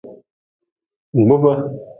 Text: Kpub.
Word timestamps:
Kpub. 1.13 1.43